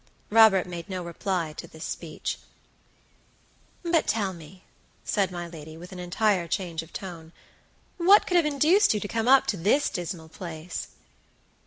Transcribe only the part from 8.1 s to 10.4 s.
could have induced you to come up to this dismal